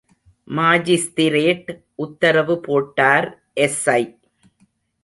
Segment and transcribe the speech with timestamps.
[0.47, 1.69] Magistrate
[1.95, 3.29] உத்தரவு போட்டார்
[3.61, 4.01] SI!